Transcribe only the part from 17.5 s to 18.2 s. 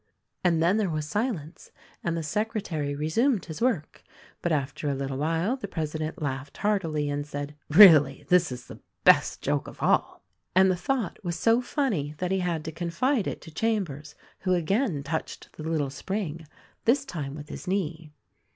knee.